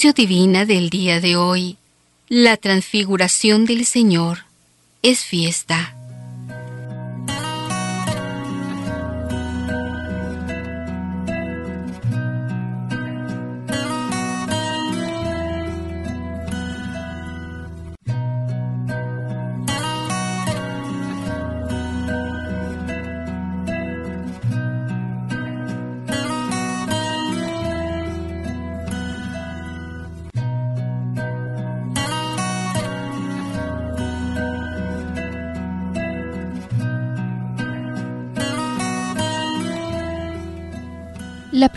[0.00, 1.76] Divina del día de hoy.
[2.28, 4.44] La transfiguración del Señor
[5.02, 5.97] es fiesta.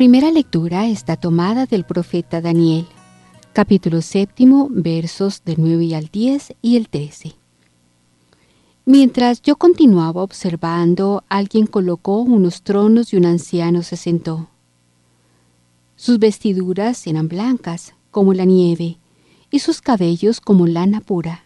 [0.01, 2.87] Primera lectura está tomada del profeta Daniel,
[3.53, 7.35] capítulo séptimo, versos del 9 al 10 y el 13.
[8.83, 14.49] Mientras yo continuaba observando, alguien colocó unos tronos y un anciano se sentó.
[15.95, 18.97] Sus vestiduras eran blancas, como la nieve,
[19.51, 21.45] y sus cabellos como lana pura.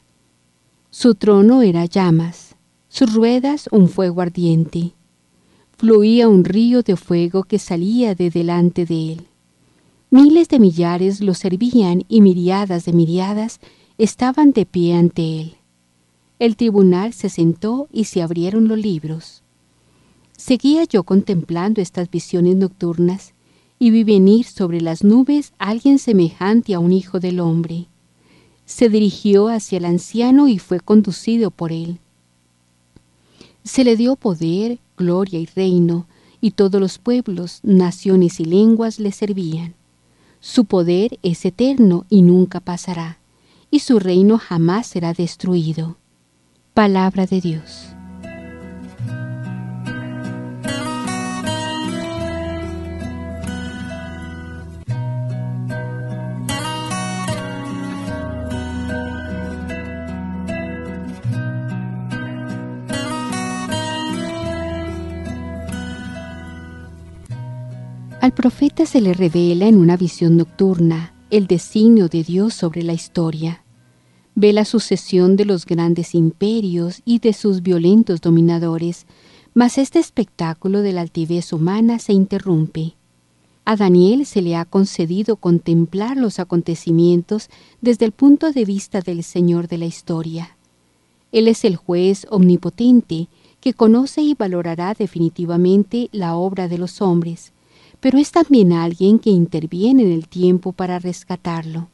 [0.91, 2.55] Su trono era llamas,
[2.87, 4.95] sus ruedas un fuego ardiente
[5.77, 9.27] fluía un río de fuego que salía de delante de él.
[10.09, 13.59] Miles de millares lo servían y miriadas de miriadas
[13.97, 15.55] estaban de pie ante él.
[16.39, 19.43] El tribunal se sentó y se abrieron los libros.
[20.37, 23.33] Seguía yo contemplando estas visiones nocturnas
[23.79, 27.87] y vi venir sobre las nubes alguien semejante a un hijo del hombre.
[28.65, 31.99] Se dirigió hacia el anciano y fue conducido por él.
[33.63, 36.07] Se le dio poder, gloria y reino,
[36.41, 39.73] y todos los pueblos, naciones y lenguas le servían.
[40.39, 43.19] Su poder es eterno y nunca pasará,
[43.71, 45.97] y su reino jamás será destruido.
[46.73, 47.94] Palabra de Dios.
[68.45, 73.63] Profeta se le revela en una visión nocturna el designio de Dios sobre la historia.
[74.35, 79.07] Ve la sucesión de los grandes imperios y de sus violentos dominadores,
[79.55, 82.93] mas este espectáculo de la altivez humana se interrumpe.
[83.65, 87.49] A Daniel se le ha concedido contemplar los acontecimientos
[87.81, 90.55] desde el punto de vista del Señor de la historia.
[91.31, 93.27] Él es el juez omnipotente
[93.59, 97.54] que conoce y valorará definitivamente la obra de los hombres,
[98.05, 101.87] pero es también alguien que interviene en el tiempo para rescatarlo.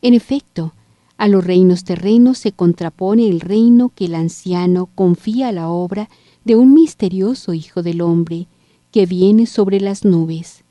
[0.00, 0.72] En efecto,
[1.16, 6.10] a los reinos terrenos se contrapone el reino que el anciano confía a la obra
[6.44, 8.48] de un misterioso Hijo del Hombre
[8.90, 10.64] que viene sobre las nubes.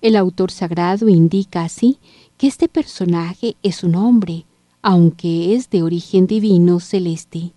[0.00, 1.98] El autor sagrado indica así
[2.38, 4.46] que este personaje es un hombre,
[4.80, 7.50] aunque es de origen divino celeste.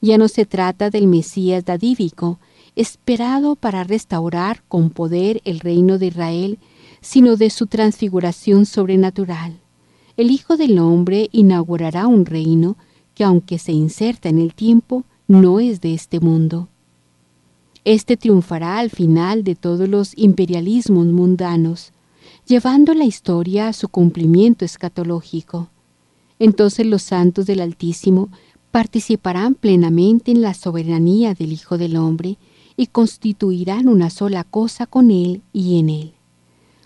[0.00, 2.40] Ya no se trata del Mesías dadívico,
[2.76, 6.58] esperado para restaurar con poder el reino de Israel,
[7.00, 9.60] sino de su transfiguración sobrenatural.
[10.16, 12.76] El Hijo del Hombre inaugurará un reino
[13.14, 16.68] que aunque se inserta en el tiempo, no es de este mundo.
[17.84, 21.92] Este triunfará al final de todos los imperialismos mundanos,
[22.46, 25.68] llevando la historia a su cumplimiento escatológico.
[26.38, 28.30] Entonces los santos del Altísimo
[28.70, 32.38] participarán plenamente en la soberanía del Hijo del Hombre
[32.76, 36.14] y constituirán una sola cosa con Él y en Él.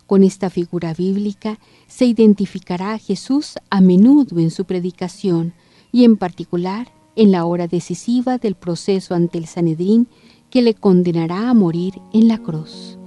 [0.06, 5.53] Con esta figura bíblica se identificará a Jesús a menudo en su predicación
[5.93, 10.09] y en particular en la hora decisiva del proceso ante el Sanedrín
[10.50, 12.98] que le condenará a morir en la cruz.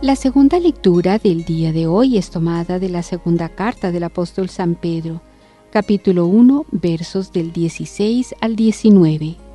[0.00, 4.48] La segunda lectura del día de hoy es tomada de la segunda carta del apóstol
[4.48, 5.20] San Pedro,
[5.72, 9.47] capítulo 1, versos del 16 al 19.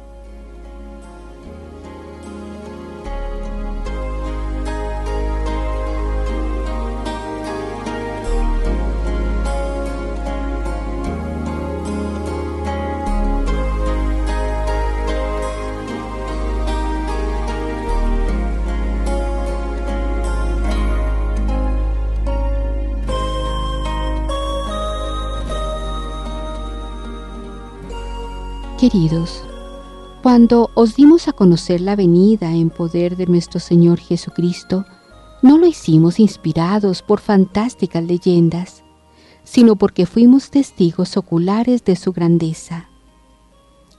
[28.83, 29.41] Queridos,
[30.21, 34.83] cuando os dimos a conocer la venida en poder de nuestro Señor Jesucristo,
[35.41, 38.83] no lo hicimos inspirados por fantásticas leyendas,
[39.45, 42.89] sino porque fuimos testigos oculares de su grandeza.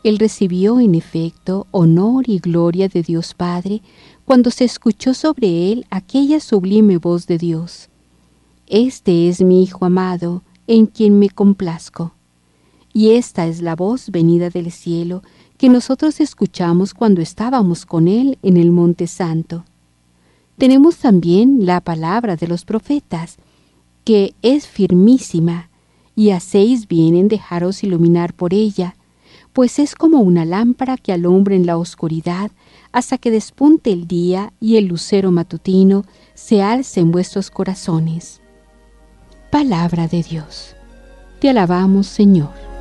[0.03, 3.81] Él recibió en efecto honor y gloria de Dios Padre
[4.27, 7.89] cuando se escuchó sobre él aquella sublime voz de Dios.
[8.67, 12.13] Este es mi Hijo amado, en quien me complazco.
[12.97, 15.25] Y esta es la voz venida del cielo
[15.59, 19.65] que nosotros escuchamos cuando estábamos con Él en el Monte Santo.
[20.59, 23.37] Tenemos también la palabra de los profetas,
[24.05, 25.71] que es firmísima,
[26.15, 28.95] y hacéis bien en dejaros iluminar por ella,
[29.53, 32.53] pues es como una lámpara que alumbra en la oscuridad
[32.93, 36.05] hasta que despunte el día y el lucero matutino
[36.35, 38.41] se alce en vuestros corazones.
[39.51, 40.77] Palabra de Dios.
[41.41, 42.74] Te alabamos, Señor.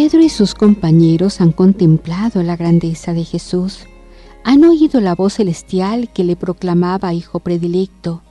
[0.00, 3.80] Pedro y sus compañeros han contemplado la grandeza de Jesús,
[4.44, 8.22] han oído la voz celestial que le proclamaba Hijo predilecto.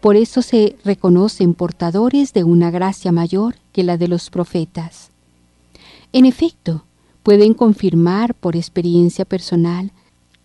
[0.00, 5.10] Por eso se reconocen portadores de una gracia mayor que la de los profetas.
[6.12, 6.82] En efecto,
[7.22, 9.92] pueden confirmar por experiencia personal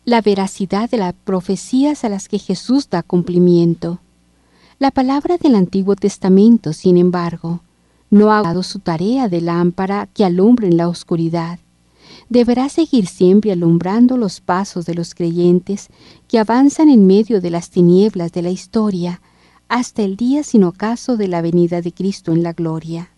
[0.05, 3.97] la veracidad de las profecías a las que Jesús da cumplimiento.
[4.77, 7.61] La palabra del Antiguo Testamento, sin embargo,
[8.11, 11.59] no ha dado su tarea de lámpara que alumbre en la oscuridad.
[12.29, 15.87] Deberá seguir siempre alumbrando los pasos de los creyentes
[16.27, 19.21] que avanzan en medio de las tinieblas de la historia
[19.69, 23.09] hasta el día sin ocaso de la venida de Cristo en la gloria.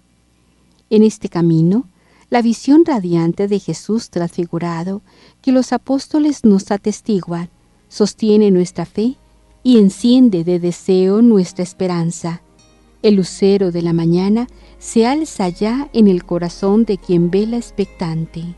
[0.90, 1.88] En este camino,
[2.30, 5.01] la visión radiante de Jesús transfigurado
[5.42, 7.50] que los apóstoles nos atestiguan
[7.90, 9.18] sostiene nuestra fe
[9.63, 12.42] y enciende de deseo nuestra esperanza.
[13.04, 14.48] El lucero de la mañana
[14.80, 18.56] se alza ya en el corazón de quien vela expectante.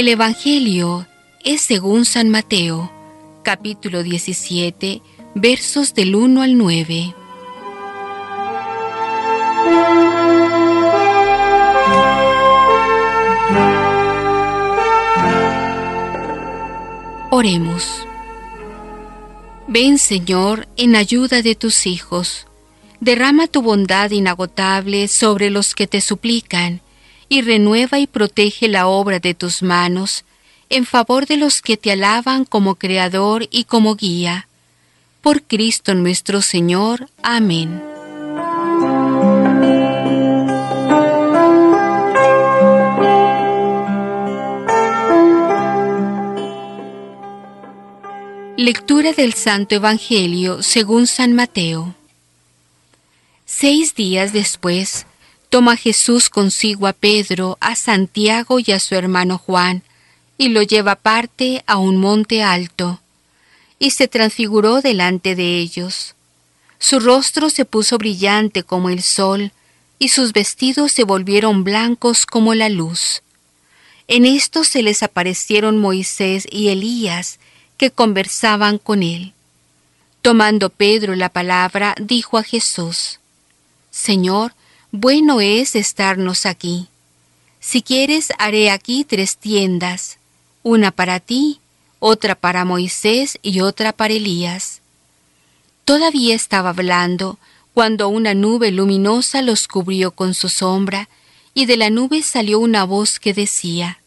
[0.00, 1.06] El Evangelio
[1.44, 2.90] es según San Mateo,
[3.44, 5.02] capítulo 17,
[5.34, 7.14] versos del 1 al 9.
[17.30, 18.06] Oremos.
[19.68, 22.46] Ven Señor en ayuda de tus hijos.
[23.00, 26.80] Derrama tu bondad inagotable sobre los que te suplican
[27.30, 30.24] y renueva y protege la obra de tus manos,
[30.68, 34.48] en favor de los que te alaban como Creador y como guía.
[35.22, 37.08] Por Cristo nuestro Señor.
[37.22, 37.80] Amén.
[48.56, 51.94] Lectura del Santo Evangelio según San Mateo.
[53.46, 55.06] Seis días después,
[55.50, 59.82] toma Jesús consigo a Pedro, a Santiago y a su hermano Juan,
[60.38, 63.00] y lo lleva aparte a un monte alto,
[63.78, 66.14] y se transfiguró delante de ellos.
[66.78, 69.52] Su rostro se puso brillante como el sol,
[69.98, 73.22] y sus vestidos se volvieron blancos como la luz.
[74.08, 77.38] En esto se les aparecieron Moisés y Elías,
[77.76, 79.34] que conversaban con él.
[80.22, 83.18] Tomando Pedro la palabra, dijo a Jesús,
[83.90, 84.54] Señor,
[84.92, 86.88] bueno es estarnos aquí.
[87.60, 90.18] Si quieres, haré aquí tres tiendas,
[90.62, 91.60] una para ti,
[91.98, 94.80] otra para Moisés y otra para Elías.
[95.84, 97.38] Todavía estaba hablando
[97.74, 101.08] cuando una nube luminosa los cubrió con su sombra,
[101.52, 104.00] y de la nube salió una voz que decía,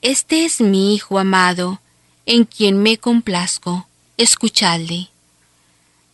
[0.00, 1.80] Este es mi Hijo amado,
[2.26, 5.11] en quien me complazco, escuchadle.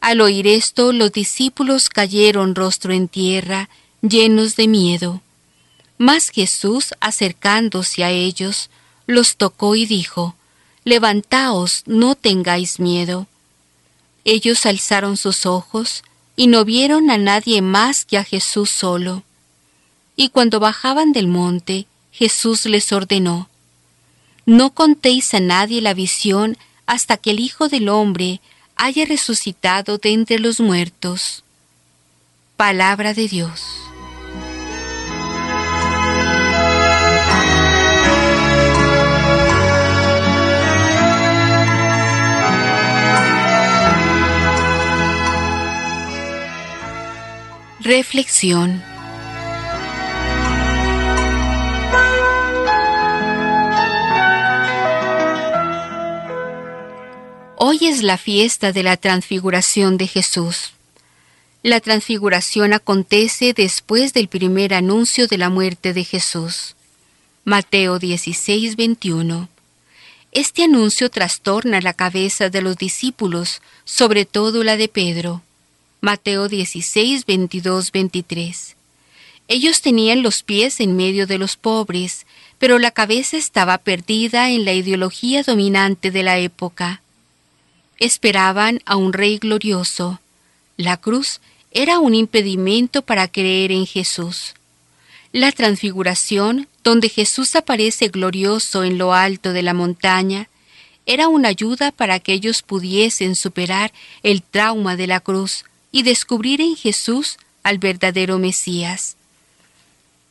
[0.00, 3.68] Al oír esto, los discípulos cayeron rostro en tierra,
[4.00, 5.20] llenos de miedo.
[5.98, 8.70] Mas Jesús, acercándose a ellos,
[9.06, 10.36] los tocó y dijo,
[10.84, 13.26] Levantaos, no tengáis miedo.
[14.24, 16.02] Ellos alzaron sus ojos
[16.36, 19.24] y no vieron a nadie más que a Jesús solo.
[20.16, 23.48] Y cuando bajaban del monte, Jesús les ordenó,
[24.48, 28.40] no contéis a nadie la visión hasta que el Hijo del Hombre
[28.78, 31.44] haya resucitado de entre los muertos.
[32.56, 33.84] Palabra de Dios.
[47.80, 48.82] Reflexión
[57.80, 60.72] Hoy es la fiesta de la transfiguración de Jesús.
[61.62, 66.74] La transfiguración acontece después del primer anuncio de la muerte de Jesús.
[67.44, 69.48] Mateo 16, 21.
[70.32, 75.42] Este anuncio trastorna la cabeza de los discípulos, sobre todo la de Pedro.
[76.00, 78.76] Mateo 16, 22, 23.
[79.46, 82.26] Ellos tenían los pies en medio de los pobres,
[82.58, 87.02] pero la cabeza estaba perdida en la ideología dominante de la época
[87.98, 90.20] esperaban a un rey glorioso.
[90.76, 91.40] La cruz
[91.70, 94.54] era un impedimento para creer en Jesús.
[95.32, 100.48] La transfiguración, donde Jesús aparece glorioso en lo alto de la montaña,
[101.04, 106.60] era una ayuda para que ellos pudiesen superar el trauma de la cruz y descubrir
[106.60, 109.16] en Jesús al verdadero Mesías.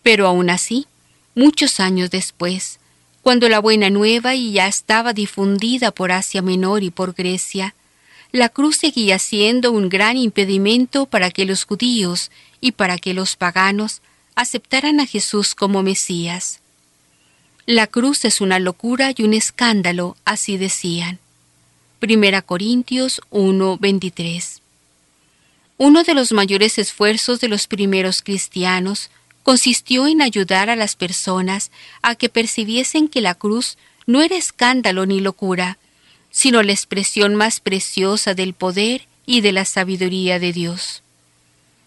[0.04, 0.88] Pero aún así,
[1.36, 2.77] muchos años después,
[3.28, 7.76] cuando la buena nueva ya estaba difundida por Asia Menor y por Grecia,
[8.32, 12.32] la cruz seguía siendo un gran impedimento para que los judíos
[12.62, 14.02] y para que los paganos
[14.36, 16.62] aceptaran a Jesús como Mesías.
[17.66, 21.20] La cruz es una locura y un escándalo, así decían.
[22.00, 24.62] Primera Corintios 1:23.
[25.78, 29.10] Uno de los mayores esfuerzos de los primeros cristianos
[29.48, 35.06] consistió en ayudar a las personas a que percibiesen que la cruz no era escándalo
[35.06, 35.78] ni locura,
[36.32, 41.02] sino la expresión más preciosa del poder y de la sabiduría de Dios.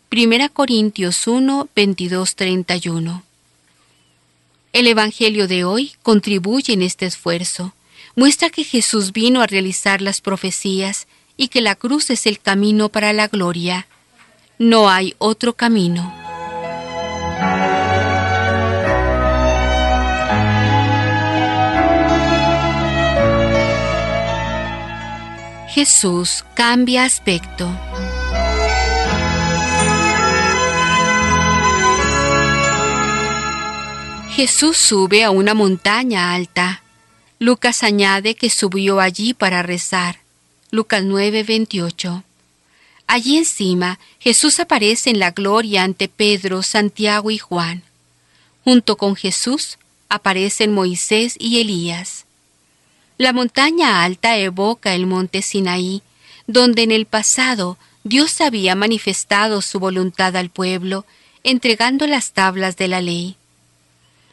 [0.09, 3.25] Primera Corintios 1, 22, 31.
[4.73, 7.75] El Evangelio de hoy contribuye en este esfuerzo.
[8.17, 12.89] Muestra que Jesús vino a realizar las profecías y que la cruz es el camino
[12.89, 13.87] para la gloria.
[14.57, 16.20] No hay otro camino.
[25.73, 27.71] Jesús cambia aspecto.
[34.31, 36.83] Jesús sube a una montaña alta.
[37.39, 40.19] Lucas añade que subió allí para rezar.
[40.73, 42.25] Lucas 9:28.
[43.07, 47.85] Allí encima Jesús aparece en la gloria ante Pedro, Santiago y Juan.
[48.65, 52.27] Junto con Jesús aparecen Moisés y Elías.
[53.21, 56.01] La montaña alta evoca el monte Sinaí,
[56.47, 61.05] donde en el pasado Dios había manifestado su voluntad al pueblo,
[61.45, 63.37] entregando las tablas de la ley.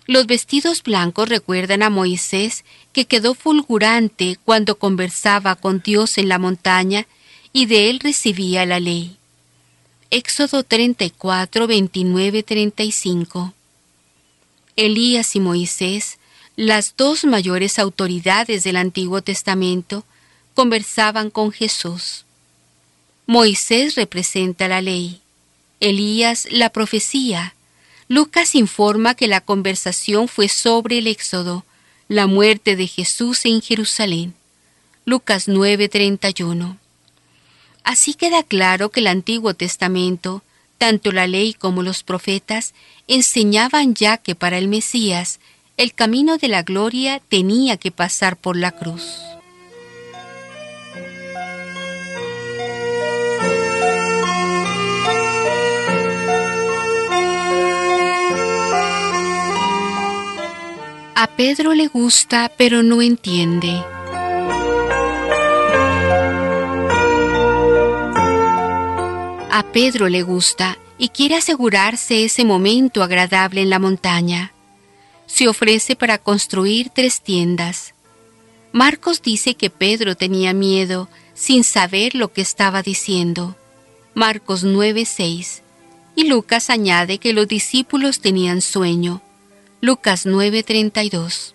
[0.05, 2.63] Los vestidos blancos recuerdan a Moisés
[2.93, 7.07] que quedó fulgurante cuando conversaba con Dios en la montaña
[7.51, 9.17] y de él recibía la ley.
[10.11, 13.53] Éxodo 34, 29, 35.
[14.77, 16.19] Elías y Moisés,
[16.57, 20.03] las dos mayores autoridades del Antiguo Testamento,
[20.55, 22.25] conversaban con Jesús.
[23.27, 25.21] Moisés representa la ley,
[25.79, 27.53] Elías la profecía.
[28.07, 31.63] Lucas informa que la conversación fue sobre el Éxodo,
[32.07, 34.33] la muerte de Jesús en Jerusalén.
[35.05, 36.77] Lucas 9:31.
[37.83, 40.41] Así queda claro que el Antiguo Testamento,
[40.79, 42.73] tanto la ley como los profetas,
[43.07, 45.39] enseñaban ya que para el Mesías
[45.77, 49.21] el camino de la gloria tenía que pasar por la cruz.
[61.13, 63.83] A Pedro le gusta, pero no entiende.
[69.51, 74.53] A Pedro le gusta y quiere asegurarse ese momento agradable en la montaña.
[75.27, 77.93] Se ofrece para construir tres tiendas.
[78.71, 83.55] Marcos dice que Pedro tenía miedo sin saber lo que estaba diciendo.
[84.13, 85.61] Marcos 9:6.
[86.15, 89.21] Y Lucas añade que los discípulos tenían sueño.
[89.81, 91.53] Lucas 9:32.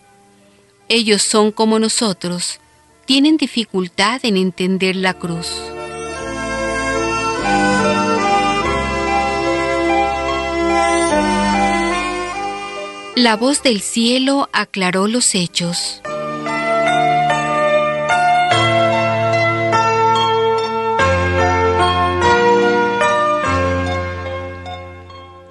[0.89, 2.61] Ellos son como nosotros,
[3.07, 5.49] tienen dificultad en entender la cruz.
[13.17, 16.01] La voz del cielo aclaró los hechos.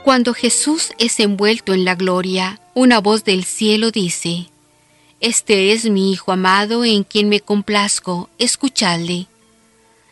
[0.03, 4.47] Cuando Jesús es envuelto en la gloria, una voz del cielo dice,
[5.19, 9.27] Este es mi Hijo amado en quien me complazco, escuchadle.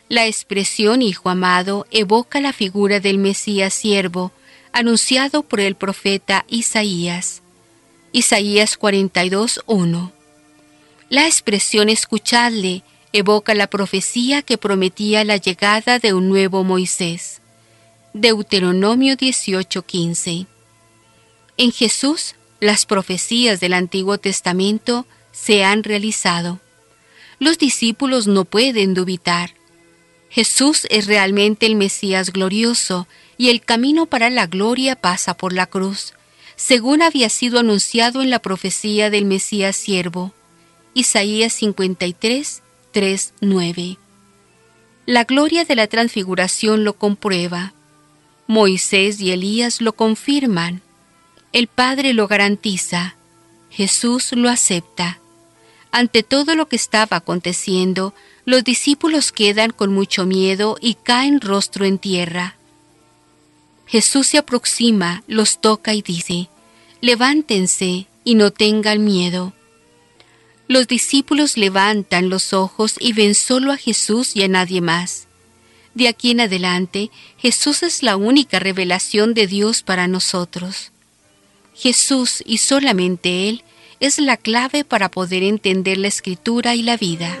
[0.08, 4.30] La expresión Hijo amado evoca la figura del Mesías siervo,
[4.72, 7.42] anunciado por el profeta Isaías.
[8.12, 10.12] Isaías 42.1.
[11.08, 17.40] La expresión escuchadle evoca la profecía que prometía la llegada de un nuevo Moisés.
[18.12, 20.46] Deuteronomio 18:15.
[21.56, 26.60] En Jesús, las profecías del Antiguo Testamento se han realizado.
[27.38, 29.54] Los discípulos no pueden dubitar.
[30.28, 33.08] Jesús es realmente el Mesías glorioso
[33.40, 36.12] y el camino para la gloria pasa por la cruz,
[36.56, 40.34] según había sido anunciado en la profecía del Mesías siervo.
[40.92, 43.96] Isaías 53, 3, 9.
[45.06, 47.72] La gloria de la transfiguración lo comprueba.
[48.46, 50.82] Moisés y Elías lo confirman.
[51.54, 53.14] El Padre lo garantiza.
[53.70, 55.18] Jesús lo acepta.
[55.92, 58.12] Ante todo lo que estaba aconteciendo,
[58.44, 62.56] los discípulos quedan con mucho miedo y caen rostro en tierra.
[63.90, 66.48] Jesús se aproxima, los toca y dice,
[67.00, 69.52] levántense y no tengan miedo.
[70.68, 75.26] Los discípulos levantan los ojos y ven solo a Jesús y a nadie más.
[75.94, 80.92] De aquí en adelante, Jesús es la única revelación de Dios para nosotros.
[81.74, 83.64] Jesús y solamente Él
[83.98, 87.36] es la clave para poder entender la escritura y la vida.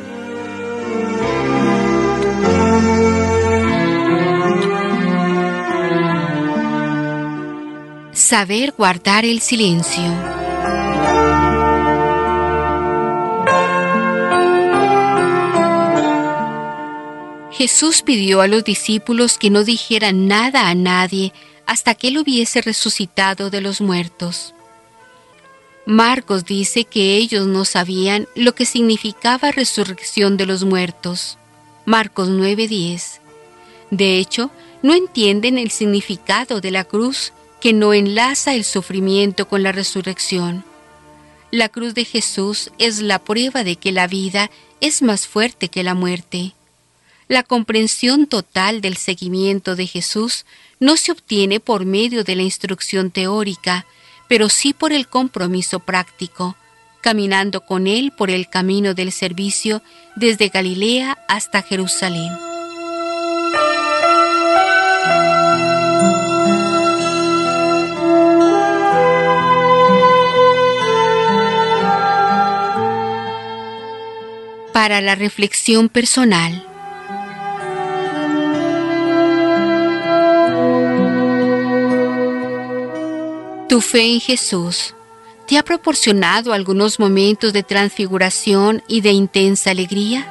[8.20, 10.04] Saber guardar el silencio.
[17.50, 21.32] Jesús pidió a los discípulos que no dijeran nada a nadie
[21.64, 24.54] hasta que Él hubiese resucitado de los muertos.
[25.86, 31.38] Marcos dice que ellos no sabían lo que significaba resurrección de los muertos.
[31.86, 33.22] Marcos 9:10.
[33.90, 34.50] De hecho,
[34.82, 40.64] no entienden el significado de la cruz que no enlaza el sufrimiento con la resurrección.
[41.50, 45.82] La cruz de Jesús es la prueba de que la vida es más fuerte que
[45.82, 46.54] la muerte.
[47.28, 50.46] La comprensión total del seguimiento de Jesús
[50.80, 53.86] no se obtiene por medio de la instrucción teórica,
[54.28, 56.56] pero sí por el compromiso práctico,
[57.00, 59.82] caminando con Él por el camino del servicio
[60.16, 62.49] desde Galilea hasta Jerusalén.
[74.80, 76.66] Para la reflexión personal.
[83.68, 84.94] Tu fe en Jesús
[85.46, 90.26] te ha proporcionado algunos momentos de transfiguración y de intensa alegría?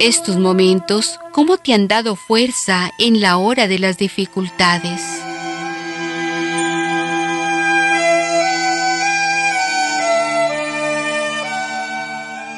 [0.00, 5.00] Estos momentos, ¿cómo te han dado fuerza en la hora de las dificultades?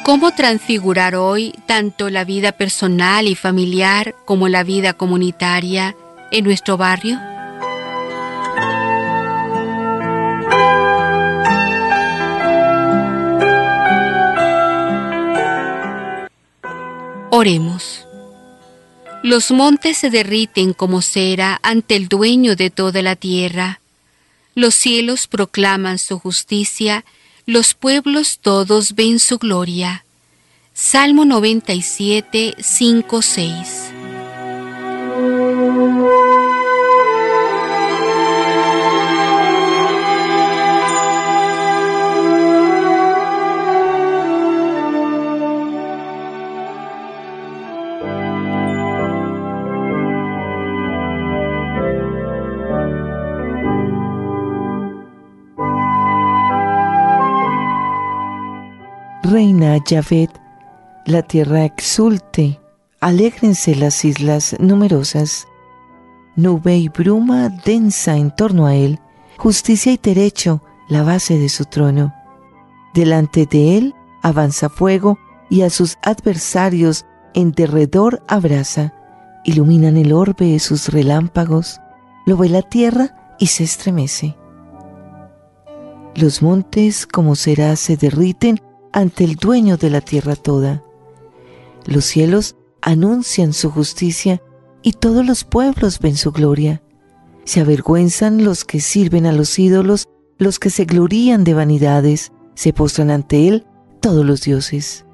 [0.06, 5.96] ¿Cómo transfigurar hoy tanto la vida personal y familiar como la vida comunitaria
[6.30, 7.18] en nuestro barrio?
[17.32, 18.06] Oremos.
[19.24, 23.80] Los montes se derriten como cera ante el dueño de toda la tierra.
[24.54, 27.04] Los cielos proclaman su justicia
[27.46, 30.04] los pueblos todos ven su gloria.
[30.74, 33.92] Salmo 97, 5, 6.
[59.28, 60.30] Reina Yavet,
[61.04, 62.60] la tierra exulte,
[63.00, 65.48] alégrense las islas numerosas.
[66.36, 69.00] Nube y bruma densa en torno a él,
[69.36, 72.14] justicia y derecho la base de su trono.
[72.94, 75.18] Delante de él avanza fuego
[75.50, 78.94] y a sus adversarios en derredor abraza.
[79.44, 81.80] Iluminan el orbe sus relámpagos,
[82.26, 84.36] lo ve la tierra y se estremece.
[86.14, 88.60] Los montes como será se derriten
[88.92, 90.82] ante el dueño de la tierra toda.
[91.84, 94.42] Los cielos anuncian su justicia
[94.82, 96.82] y todos los pueblos ven su gloria.
[97.44, 100.06] Se avergüenzan los que sirven a los ídolos,
[100.38, 103.66] los que se glorían de vanidades, se postran ante él
[104.00, 105.04] todos los dioses.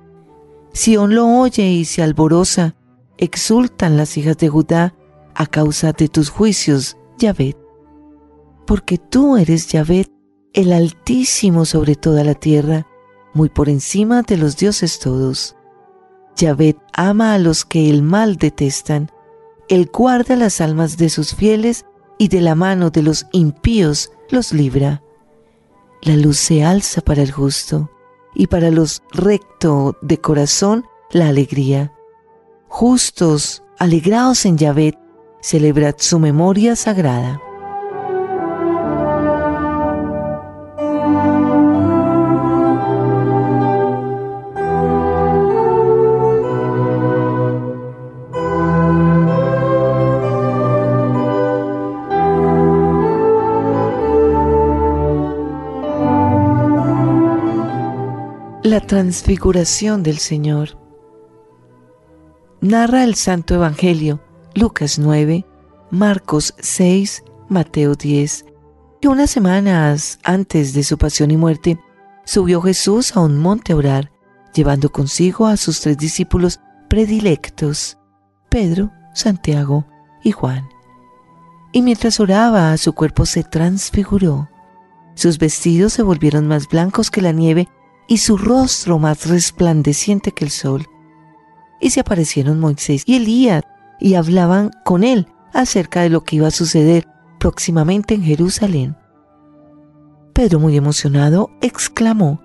[0.73, 2.75] Sión lo oye y se alboroza,
[3.19, 4.95] exultan las hijas de Judá
[5.35, 7.57] a causa de tus juicios, Yahvé.
[8.67, 10.07] Porque tú eres Yahvé,
[10.55, 12.87] el Altísimo sobre toda la tierra,
[13.35, 15.57] muy por encima de los dioses todos.
[16.37, 19.11] Yahvé ama a los que el mal detestan,
[19.69, 21.87] Él guarda las almas de sus fieles
[22.19, 25.03] y de la mano de los impíos los libra.
[26.03, 27.91] La luz se alza para el justo
[28.35, 31.93] y para los recto de corazón la alegría.
[32.69, 34.99] Justos, alegraos en Yahvé,
[35.41, 37.41] celebrad su memoria sagrada.
[58.73, 60.79] La transfiguración del Señor.
[62.63, 64.23] Narra el Santo Evangelio,
[64.55, 65.45] Lucas 9,
[65.91, 68.47] Marcos 6, Mateo 10,
[69.03, 71.79] que unas semanas antes de su pasión y muerte,
[72.25, 74.11] subió Jesús a un monte a orar,
[74.55, 76.59] llevando consigo a sus tres discípulos
[76.89, 77.99] predilectos,
[78.49, 79.85] Pedro, Santiago
[80.25, 80.67] y Juan.
[81.73, 84.49] Y mientras oraba, su cuerpo se transfiguró.
[85.15, 87.69] Sus vestidos se volvieron más blancos que la nieve
[88.09, 90.87] y su rostro más resplandeciente que el sol.
[91.81, 93.63] Y se aparecieron Moisés y Elías
[94.01, 98.97] y hablaban con él acerca de lo que iba a suceder próximamente en Jerusalén.
[100.33, 102.41] Pedro, muy emocionado, exclamó,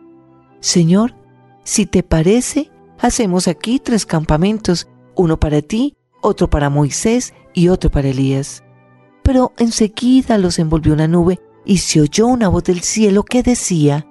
[0.60, 1.15] Señor,
[1.63, 7.91] si te parece, hacemos aquí tres campamentos, uno para ti, otro para Moisés y otro
[7.91, 8.63] para Elías.
[9.24, 14.07] Pero enseguida los envolvió una nube y se oyó una voz del cielo que decía,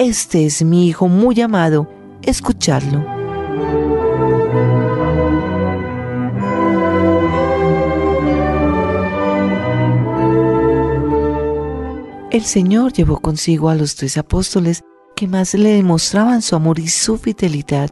[0.00, 1.86] este es mi Hijo muy amado,
[2.22, 3.04] escuchadlo.
[12.30, 14.82] El Señor llevó consigo a los tres apóstoles
[15.14, 17.90] que más le demostraban su amor y su fidelidad.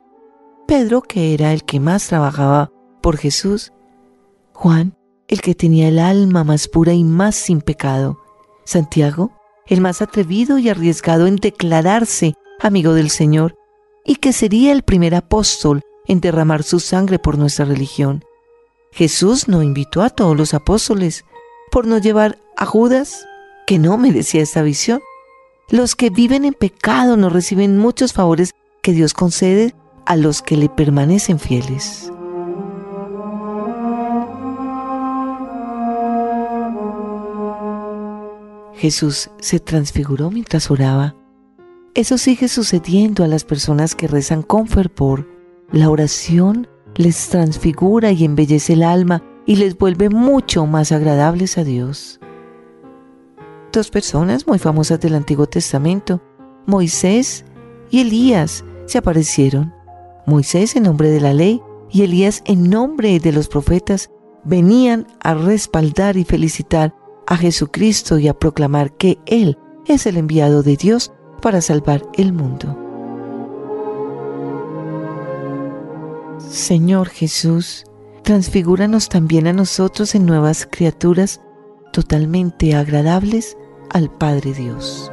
[0.67, 3.75] Pedro, que era el que más trabajaba por Jesús.
[4.55, 8.19] Juan, el que tenía el alma más pura y más sin pecado.
[8.65, 9.38] Santiago,
[9.69, 13.55] el más atrevido y arriesgado en declararse amigo del Señor,
[14.05, 18.25] y que sería el primer apóstol en derramar su sangre por nuestra religión.
[18.91, 21.25] Jesús no invitó a todos los apóstoles
[21.71, 23.27] por no llevar a Judas,
[23.67, 25.01] que no merecía esta visión.
[25.69, 29.75] Los que viven en pecado no reciben muchos favores que Dios concede
[30.07, 32.11] a los que le permanecen fieles.
[38.79, 41.17] Jesús se transfiguró mientras oraba.
[41.95, 45.29] Eso sigue sucediendo a las personas que rezan con fervor.
[45.73, 51.65] La oración les transfigura y embellece el alma y les vuelve mucho más agradables a
[51.65, 52.21] Dios.
[53.73, 56.23] Dos personas muy famosas del Antiguo Testamento,
[56.67, 57.45] Moisés
[57.91, 59.75] y Elías, se aparecieron.
[60.25, 61.61] Moisés en nombre de la ley
[61.91, 64.11] y Elías en nombre de los profetas
[64.45, 66.95] venían a respaldar y felicitar
[67.29, 71.13] a Jesucristo y a proclamar que Él es el enviado de Dios
[71.43, 72.77] para salvar el mundo.
[76.39, 77.85] Señor Jesús,
[78.23, 81.43] transfigúranos también a nosotros en nuevas criaturas
[81.93, 83.59] totalmente agradables
[83.91, 85.13] al Padre Dios.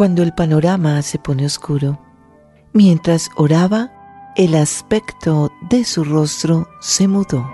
[0.00, 2.00] Cuando el panorama se pone oscuro,
[2.72, 3.92] mientras oraba,
[4.34, 7.46] el aspecto de su rostro se mudó.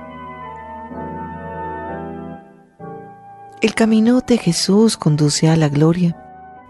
[3.60, 6.16] El camino de Jesús conduce a la gloria,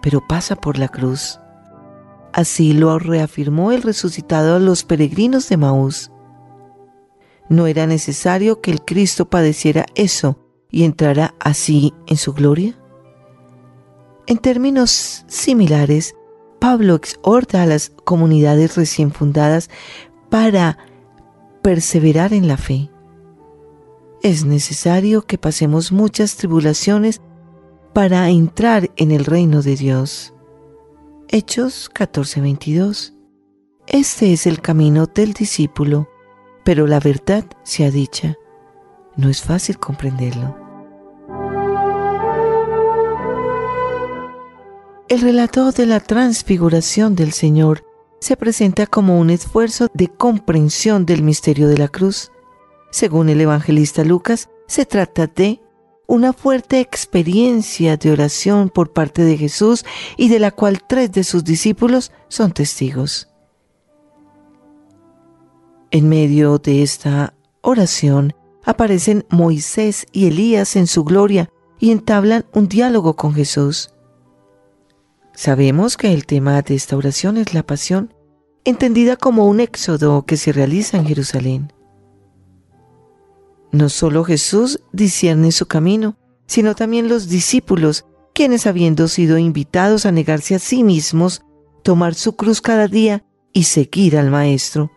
[0.01, 1.39] pero pasa por la cruz.
[2.33, 6.09] Así lo reafirmó el resucitado a los peregrinos de Maús.
[7.49, 10.39] ¿No era necesario que el Cristo padeciera eso
[10.71, 12.75] y entrara así en su gloria?
[14.27, 16.13] En términos similares,
[16.59, 19.69] Pablo exhorta a las comunidades recién fundadas
[20.29, 20.77] para
[21.61, 22.91] perseverar en la fe.
[24.21, 27.21] Es necesario que pasemos muchas tribulaciones
[27.93, 30.33] para entrar en el reino de Dios.
[31.29, 33.13] Hechos 14:22.
[33.87, 36.09] Este es el camino del discípulo,
[36.65, 38.35] pero la verdad sea dicha.
[39.15, 40.66] No es fácil comprenderlo.
[45.09, 47.85] El relato de la transfiguración del Señor
[48.19, 52.33] se presenta como un esfuerzo de comprensión del misterio de la cruz.
[52.91, 55.61] Según el evangelista Lucas, se trata de
[56.07, 59.85] una fuerte experiencia de oración por parte de Jesús
[60.17, 63.29] y de la cual tres de sus discípulos son testigos.
[65.89, 68.33] En medio de esta oración
[68.65, 73.93] aparecen Moisés y Elías en su gloria y entablan un diálogo con Jesús.
[75.37, 78.11] Sabemos que el tema de esta oración es la pasión,
[78.65, 81.71] entendida como un éxodo que se realiza en Jerusalén.
[83.71, 90.11] No solo Jesús discierne su camino, sino también los discípulos, quienes habiendo sido invitados a
[90.11, 91.43] negarse a sí mismos,
[91.83, 93.23] tomar su cruz cada día
[93.53, 94.91] y seguir al Maestro.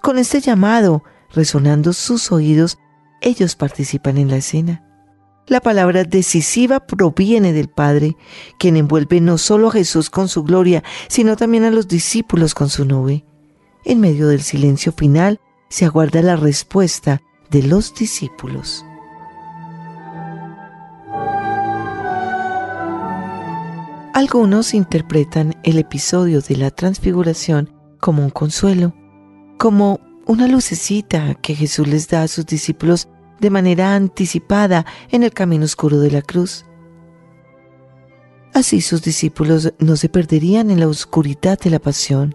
[0.00, 1.02] Con este llamado,
[1.34, 2.78] resonando sus oídos,
[3.20, 4.84] ellos participan en la escena.
[5.50, 8.16] La palabra decisiva proviene del Padre,
[8.56, 12.68] quien envuelve no solo a Jesús con su gloria, sino también a los discípulos con
[12.68, 13.24] su nube.
[13.84, 18.84] En medio del silencio final se aguarda la respuesta de los discípulos.
[24.14, 28.94] Algunos interpretan el episodio de la transfiguración como un consuelo,
[29.58, 33.08] como una lucecita que Jesús les da a sus discípulos
[33.40, 36.64] de manera anticipada en el camino oscuro de la cruz.
[38.52, 42.34] Así sus discípulos no se perderían en la oscuridad de la pasión.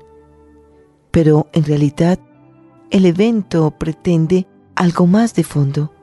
[1.11, 2.19] Pero en realidad
[2.89, 5.93] el evento pretende algo más de fondo.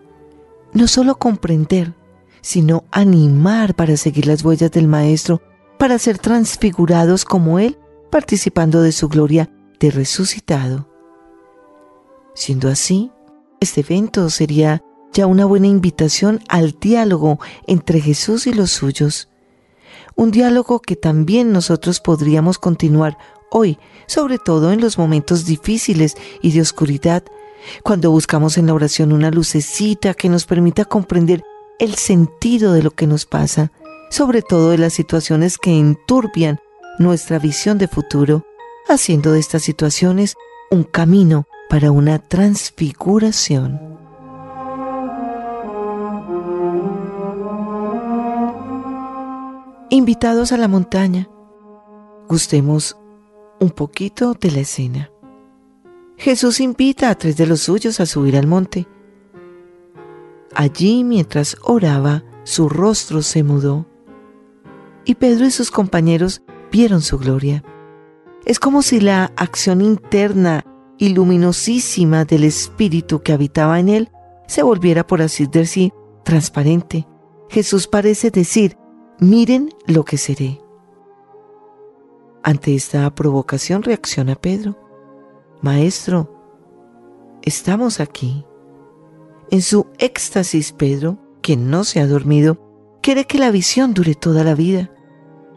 [0.72, 1.94] No solo comprender,
[2.40, 5.40] sino animar para seguir las huellas del Maestro,
[5.78, 7.78] para ser transfigurados como Él,
[8.10, 10.88] participando de su gloria de resucitado.
[12.34, 13.10] Siendo así,
[13.60, 19.28] este evento sería ya una buena invitación al diálogo entre Jesús y los suyos.
[20.16, 23.16] Un diálogo que también nosotros podríamos continuar
[23.50, 27.22] hoy, sobre todo en los momentos difíciles y de oscuridad,
[27.82, 31.42] cuando buscamos en la oración una lucecita que nos permita comprender
[31.78, 33.70] el sentido de lo que nos pasa,
[34.10, 36.58] sobre todo de las situaciones que enturbian
[36.98, 38.44] nuestra visión de futuro,
[38.88, 40.34] haciendo de estas situaciones
[40.70, 44.01] un camino para una transfiguración.
[49.96, 51.28] Invitados a la montaña.
[52.26, 52.96] Gustemos
[53.60, 55.10] un poquito de la escena.
[56.16, 58.88] Jesús invita a tres de los suyos a subir al monte.
[60.54, 63.86] Allí, mientras oraba, su rostro se mudó
[65.04, 67.62] y Pedro y sus compañeros vieron su gloria.
[68.46, 70.64] Es como si la acción interna
[70.96, 74.10] y luminosísima del Espíritu que habitaba en él
[74.46, 75.92] se volviera, por así decir,
[76.24, 77.06] transparente.
[77.50, 78.78] Jesús parece decir,
[79.22, 80.60] miren lo que seré.
[82.42, 84.76] Ante esta provocación reacciona Pedro.
[85.60, 86.28] Maestro,
[87.42, 88.44] estamos aquí.
[89.52, 92.58] En su éxtasis, Pedro, quien no se ha dormido,
[93.00, 94.90] quiere que la visión dure toda la vida.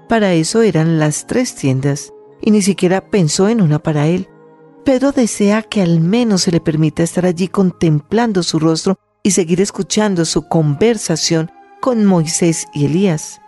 [0.08, 4.30] Para eso eran las tres tiendas, y ni siquiera pensó en una para él.
[4.84, 9.60] Pedro desea que al menos se le permita estar allí contemplando su rostro y seguir
[9.60, 11.49] escuchando su conversación
[11.82, 13.41] con Moisés y Elías.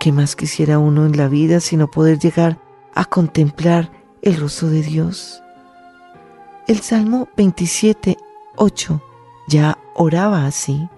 [0.00, 2.58] ¿Qué más quisiera uno en la vida sino poder llegar
[2.94, 5.42] a contemplar el rostro de Dios?
[6.66, 8.16] El Salmo 27,
[8.56, 9.02] 8
[9.46, 10.88] ya oraba así.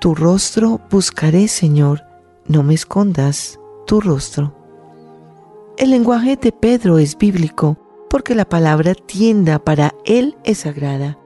[0.00, 2.02] Tu rostro buscaré, Señor,
[2.46, 4.54] no me escondas tu rostro.
[5.78, 7.78] El lenguaje de Pedro es bíblico
[8.10, 11.18] porque la palabra tienda para él es sagrada.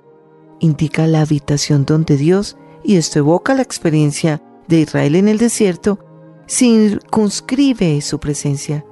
[0.60, 6.05] Indica la habitación donde Dios, y esto evoca la experiencia de Israel en el desierto,
[6.48, 8.84] circunscribe su presencia.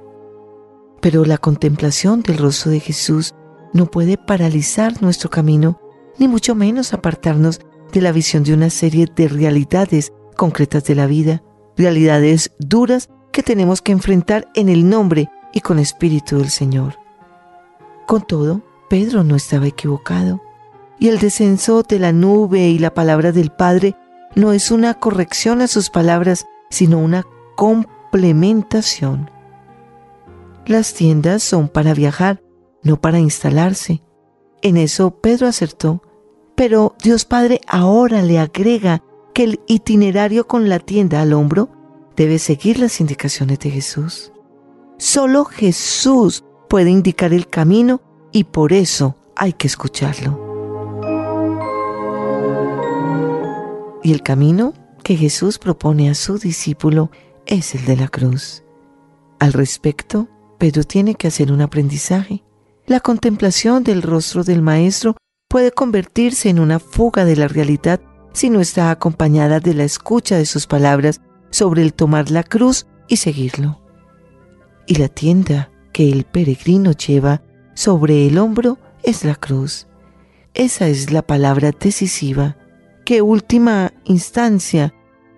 [1.01, 3.33] Pero la contemplación del rostro de Jesús
[3.73, 5.79] no puede paralizar nuestro camino,
[6.17, 7.59] ni mucho menos apartarnos
[7.91, 11.43] de la visión de una serie de realidades concretas de la vida,
[11.77, 16.97] realidades duras que tenemos que enfrentar en el nombre y con espíritu del Señor.
[18.07, 20.41] Con todo, Pedro no estaba equivocado,
[20.99, 23.95] y el descenso de la nube y la palabra del Padre
[24.35, 29.31] no es una corrección a sus palabras, sino una complementación.
[30.65, 32.41] Las tiendas son para viajar,
[32.83, 34.01] no para instalarse.
[34.61, 36.01] En eso Pedro acertó,
[36.55, 41.69] pero Dios Padre ahora le agrega que el itinerario con la tienda al hombro
[42.15, 44.31] debe seguir las indicaciones de Jesús.
[44.97, 50.39] Solo Jesús puede indicar el camino y por eso hay que escucharlo.
[54.03, 57.11] Y el camino que Jesús propone a su discípulo
[57.45, 58.63] es el de la cruz.
[59.39, 60.27] Al respecto,
[60.57, 62.43] Pedro tiene que hacer un aprendizaje.
[62.85, 65.15] La contemplación del rostro del Maestro
[65.49, 68.01] puede convertirse en una fuga de la realidad
[68.33, 72.85] si no está acompañada de la escucha de sus palabras sobre el tomar la cruz
[73.07, 73.81] y seguirlo.
[74.87, 77.41] Y la tienda que el peregrino lleva
[77.73, 79.87] sobre el hombro es la cruz.
[80.53, 82.57] Esa es la palabra decisiva,
[83.05, 84.93] que última instancia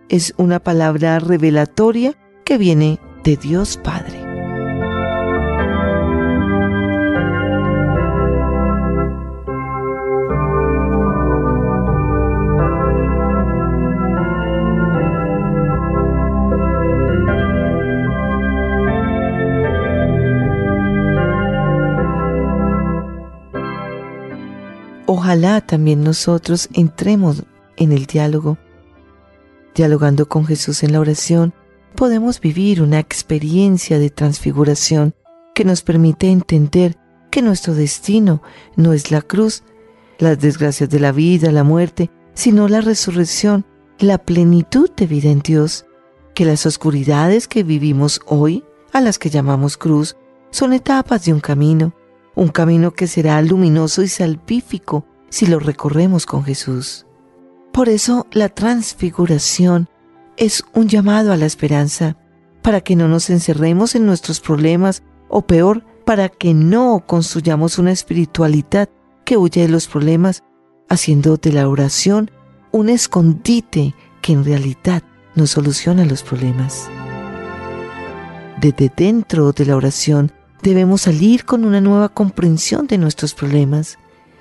[0.09, 2.15] es una palabra revelatoria
[2.45, 4.27] que viene de Dios Padre.
[25.09, 27.43] Ojalá también nosotros entremos
[27.75, 28.57] en el diálogo.
[29.77, 31.53] Dialogando con Jesús en la oración,
[31.93, 35.13] podemos vivir una experiencia de transfiguración
[35.53, 36.97] que nos permite entender
[37.29, 38.41] que nuestro destino
[38.75, 39.61] no es la cruz,
[40.17, 43.65] las desgracias de la vida, la muerte, sino la resurrección,
[43.99, 45.85] la plenitud de vida en Dios,
[46.33, 48.63] que las oscuridades que vivimos hoy,
[48.93, 50.17] a las que llamamos cruz,
[50.49, 51.93] son etapas de un camino,
[52.33, 57.06] un camino que será luminoso y salvífico si lo recorremos con Jesús.
[57.77, 59.87] Por eso la transfiguración
[60.35, 62.17] es un llamado a la esperanza,
[62.63, 67.91] para que no nos encerremos en nuestros problemas o peor, para que no construyamos una
[67.91, 68.89] espiritualidad
[69.25, 70.41] que huye de los problemas,
[70.89, 72.31] haciendo de la oración
[72.71, 75.03] un escondite que en realidad
[75.35, 76.89] no soluciona los problemas.
[78.59, 80.31] Desde dentro de la oración
[80.63, 83.99] Debemos salir con una nueva comprensión de nuestros problemas.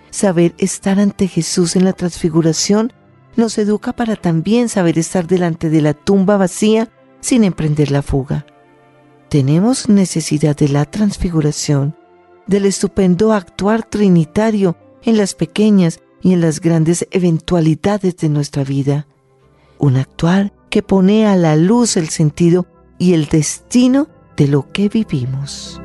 [0.09, 2.95] Saber estar ante Jesús en la transfiguración
[3.37, 8.47] nos educa para también saber estar delante de la tumba vacía sin emprender la fuga.
[9.29, 11.97] Tenemos necesidad de la transfiguración,
[12.47, 19.07] del estupendo actuar trinitario en las pequeñas y en las grandes eventualidades de nuestra vida.
[19.79, 22.67] Un actuar que pone a la luz el sentido
[22.99, 25.81] y el destino de lo que vivimos.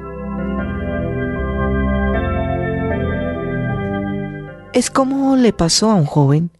[4.73, 6.51] Es como le pasó a un joven.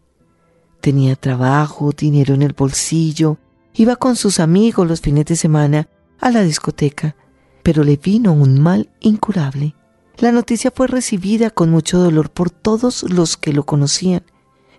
[0.82, 3.38] Tenía trabajo, dinero en el bolsillo,
[3.72, 5.88] iba con sus amigos los fines de semana
[6.20, 7.14] a la discoteca,
[7.62, 9.76] pero le vino un mal incurable.
[10.18, 14.24] La noticia fue recibida con mucho dolor por todos los que lo conocían.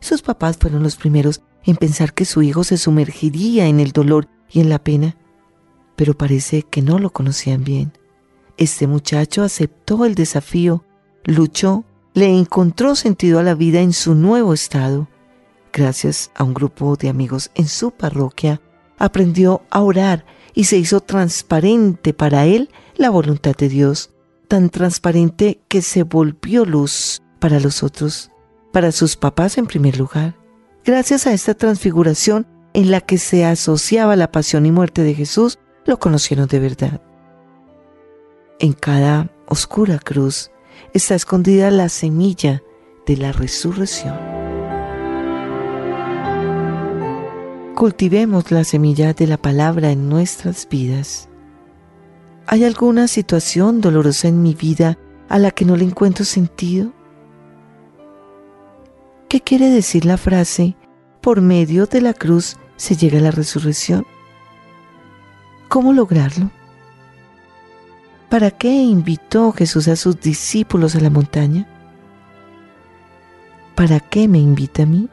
[0.01, 4.27] Sus papás fueron los primeros en pensar que su hijo se sumergiría en el dolor
[4.51, 5.15] y en la pena,
[5.95, 7.93] pero parece que no lo conocían bien.
[8.57, 10.83] Este muchacho aceptó el desafío,
[11.23, 15.07] luchó le encontró sentido a la vida en su nuevo estado.
[15.73, 18.61] Gracias a un grupo de amigos en su parroquia,
[18.99, 24.11] aprendió a orar y se hizo transparente para él la voluntad de Dios.
[24.47, 28.29] tan transparente que se volvió luz para los otros,
[28.71, 30.35] para sus papás en primer lugar.
[30.85, 35.57] Gracias a esta transfiguración en la que se asociaba la pasión y muerte de Jesús,
[35.85, 37.01] lo conocieron de verdad.
[38.59, 40.51] En cada oscura cruz
[40.93, 42.61] está escondida la semilla
[43.07, 44.42] de la resurrección.
[47.75, 51.27] Cultivemos la semilla de la palabra en nuestras vidas.
[52.45, 56.93] ¿Hay alguna situación dolorosa en mi vida a la que no le encuentro sentido?
[59.27, 60.77] ¿Qué quiere decir la frase,
[61.19, 64.05] por medio de la cruz se llega a la resurrección?
[65.67, 66.51] ¿Cómo lograrlo?
[68.29, 71.67] ¿Para qué invitó Jesús a sus discípulos a la montaña?
[73.73, 75.09] ¿Para qué me invita a mí?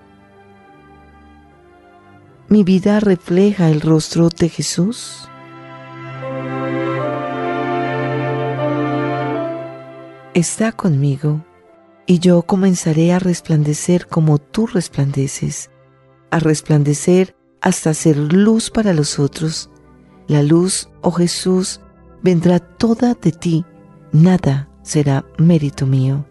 [2.52, 5.28] ¿Mi vida refleja el rostro de Jesús?
[10.34, 11.44] Está conmigo
[12.06, 15.70] y yo comenzaré a resplandecer como tú resplandeces,
[16.32, 19.70] a resplandecer hasta ser luz para los otros.
[20.26, 21.80] La luz, oh Jesús,
[22.20, 23.64] vendrá toda de ti,
[24.10, 26.26] nada será mérito mío.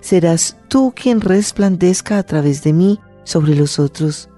[0.00, 4.30] Serás tú quien resplandezca a través de mí sobre los otros.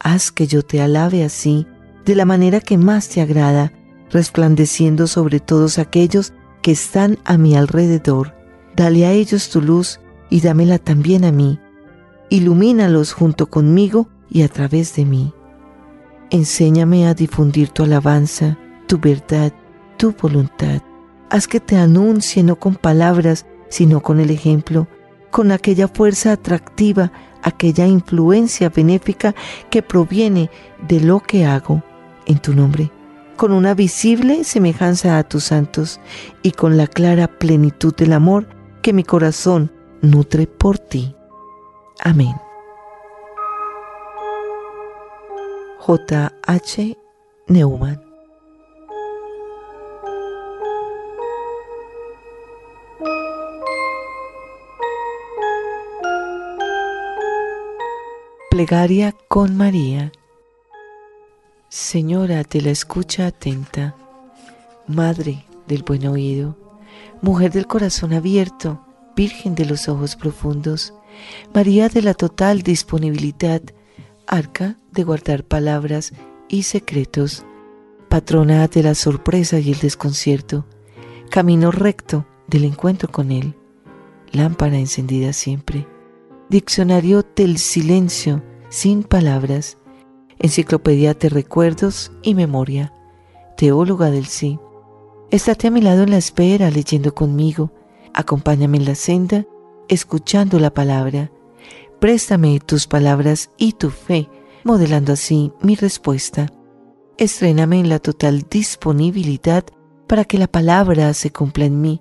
[0.00, 1.66] Haz que yo te alabe así,
[2.04, 3.72] de la manera que más te agrada,
[4.10, 6.32] resplandeciendo sobre todos aquellos
[6.62, 8.34] que están a mi alrededor.
[8.74, 11.60] Dale a ellos tu luz y dámela también a mí.
[12.30, 15.32] Ilumínalos junto conmigo y a través de mí.
[16.30, 19.52] Enséñame a difundir tu alabanza, tu verdad
[20.00, 20.80] tu voluntad.
[21.28, 24.88] Haz que te anuncie no con palabras, sino con el ejemplo,
[25.30, 27.12] con aquella fuerza atractiva,
[27.42, 29.34] aquella influencia benéfica
[29.70, 30.50] que proviene
[30.88, 31.82] de lo que hago
[32.26, 32.90] en tu nombre,
[33.36, 36.00] con una visible semejanza a tus santos
[36.42, 38.46] y con la clara plenitud del amor
[38.82, 39.72] que mi corazón
[40.02, 41.14] nutre por ti.
[42.00, 42.34] Amén.
[45.78, 46.32] J.
[46.46, 46.96] H.
[47.48, 48.09] Neumann
[58.60, 60.12] Plegaria con María.
[61.70, 63.96] Señora de la escucha atenta,
[64.86, 66.58] Madre del buen oído,
[67.22, 68.84] Mujer del corazón abierto,
[69.16, 70.92] Virgen de los ojos profundos,
[71.54, 73.62] María de la total disponibilidad,
[74.26, 76.12] Arca de guardar palabras
[76.46, 77.46] y secretos,
[78.10, 80.66] Patrona de la sorpresa y el desconcierto,
[81.30, 83.54] Camino recto del encuentro con Él,
[84.32, 85.88] Lámpara encendida siempre
[86.50, 89.76] Diccionario del silencio sin palabras,
[90.38, 92.94] Enciclopedia de recuerdos y memoria,
[93.58, 94.58] Teóloga del sí.
[95.30, 97.72] Estate a mi lado en la espera leyendo conmigo,
[98.14, 99.44] acompáñame en la senda
[99.88, 101.30] escuchando la palabra.
[101.98, 104.30] Préstame tus palabras y tu fe,
[104.64, 106.46] modelando así mi respuesta.
[107.18, 109.64] Estréname en la total disponibilidad
[110.06, 112.00] para que la palabra se cumpla en mí.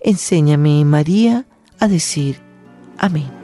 [0.00, 1.46] Enséñame, María,
[1.80, 2.40] a decir
[2.98, 3.43] amén.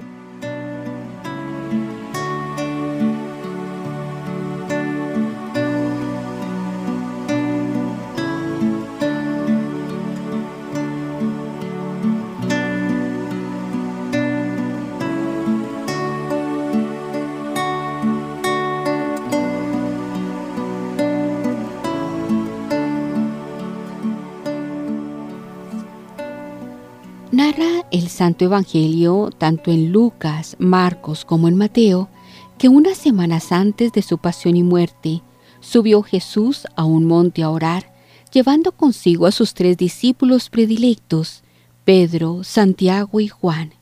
[28.20, 32.10] Santo Evangelio, tanto en Lucas, Marcos como en Mateo,
[32.58, 35.22] que unas semanas antes de su pasión y muerte,
[35.60, 37.94] subió Jesús a un monte a orar,
[38.30, 41.42] llevando consigo a sus tres discípulos predilectos,
[41.86, 43.72] Pedro, Santiago y Juan.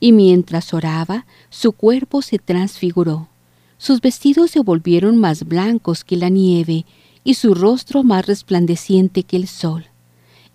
[0.00, 3.28] Y mientras oraba, su cuerpo se transfiguró.
[3.76, 6.86] Sus vestidos se volvieron más blancos que la nieve
[7.24, 9.84] y su rostro más resplandeciente que el sol.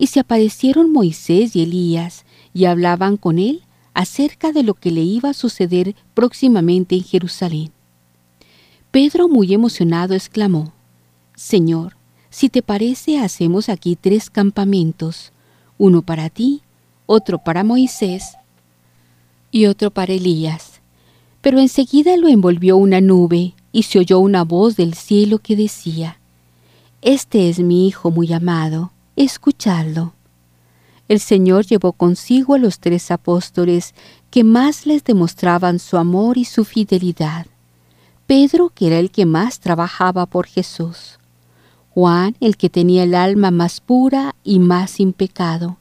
[0.02, 3.62] Y se aparecieron Moisés y Elías, y hablaban con él
[3.94, 7.70] acerca de lo que le iba a suceder próximamente en Jerusalén.
[8.90, 10.72] Pedro, muy emocionado, exclamó,
[11.36, 11.94] Señor,
[12.30, 15.30] si te parece, hacemos aquí tres campamentos,
[15.78, 16.62] uno para ti,
[17.06, 18.32] otro para Moisés
[19.52, 20.80] y otro para Elías.
[21.42, 26.18] Pero enseguida lo envolvió una nube y se oyó una voz del cielo que decía,
[27.02, 30.14] Este es mi Hijo muy amado, escuchadlo
[31.12, 33.94] el Señor llevó consigo a los tres apóstoles
[34.30, 37.46] que más les demostraban su amor y su fidelidad.
[38.26, 41.18] Pedro, que era el que más trabajaba por Jesús.
[41.90, 45.76] Juan, el que tenía el alma más pura y más sin pecado.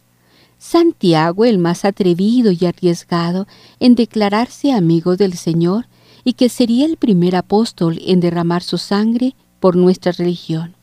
[0.58, 3.48] Santiago, el más atrevido y arriesgado
[3.80, 5.88] en declararse amigo del Señor
[6.26, 10.76] y que sería el primer apóstol en derramar su sangre por nuestra religión.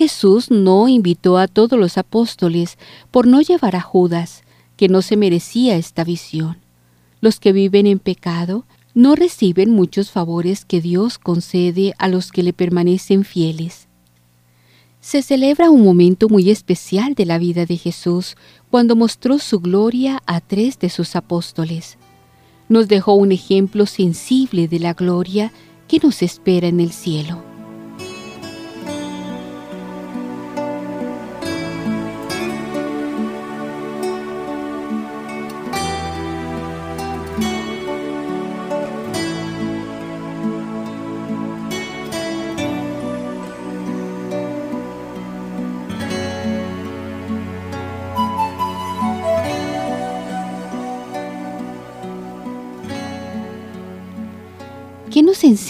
[0.00, 2.78] Jesús no invitó a todos los apóstoles
[3.10, 4.44] por no llevar a Judas,
[4.78, 6.56] que no se merecía esta visión.
[7.20, 12.42] Los que viven en pecado no reciben muchos favores que Dios concede a los que
[12.42, 13.88] le permanecen fieles.
[15.02, 18.38] Se celebra un momento muy especial de la vida de Jesús
[18.70, 21.98] cuando mostró su gloria a tres de sus apóstoles.
[22.70, 25.52] Nos dejó un ejemplo sensible de la gloria
[25.88, 27.49] que nos espera en el cielo.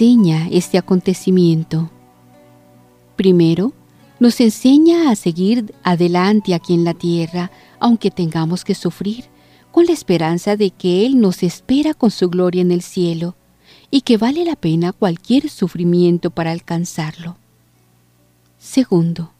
[0.00, 1.90] Enseña este acontecimiento?
[3.16, 3.74] Primero,
[4.18, 9.26] nos enseña a seguir adelante aquí en la tierra, aunque tengamos que sufrir,
[9.70, 13.36] con la esperanza de que Él nos espera con su gloria en el cielo
[13.90, 17.36] y que vale la pena cualquier sufrimiento para alcanzarlo.
[18.58, 19.34] Segundo,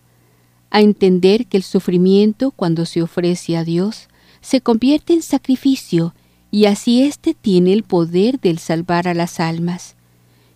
[0.68, 4.08] a entender que el sufrimiento, cuando se ofrece a Dios,
[4.42, 6.14] se convierte en sacrificio
[6.50, 9.96] y así éste tiene el poder del salvar a las almas.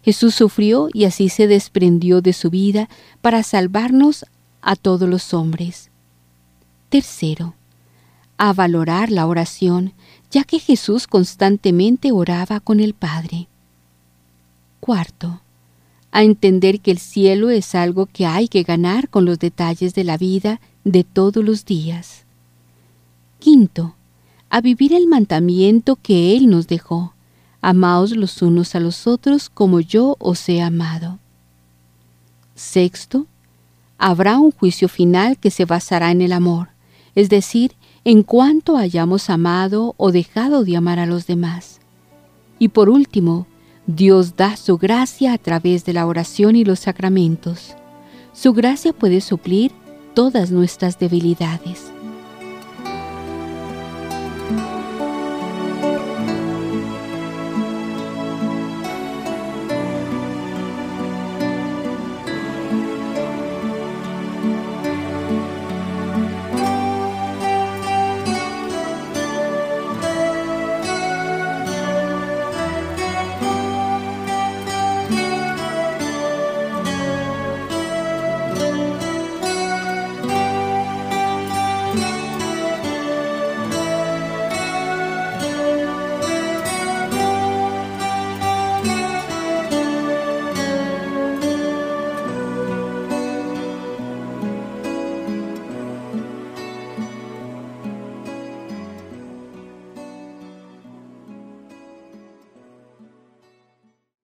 [0.05, 2.91] Jesús sufrió y así se desprendió de su vida
[3.23, 4.27] para salvarnos
[4.61, 5.91] a todos los hombres.
[6.91, 7.55] Tercero,
[8.37, 9.95] a valorar la oración,
[10.31, 13.49] ya que Jesús constantemente oraba con el Padre.
[14.79, 15.41] Cuarto,
[16.13, 20.05] a entender que el cielo es algo que hay que ganar con los detalles de
[20.05, 22.27] la vida de todos los días.
[23.39, 23.97] Quinto,
[24.51, 27.14] a vivir el mandamiento que Él nos dejó.
[27.67, 31.19] Amaos los unos a los otros como yo os he amado.
[32.55, 33.27] Sexto,
[33.97, 36.69] habrá un juicio final que se basará en el amor,
[37.15, 37.73] es decir,
[38.05, 41.81] en cuanto hayamos amado o dejado de amar a los demás.
[42.59, 43.47] Y por último,
[43.87, 47.77] Dios da su gracia a través de la oración y los sacramentos.
[48.35, 49.73] Su gracia puede suplir
[50.13, 51.91] todas nuestras debilidades.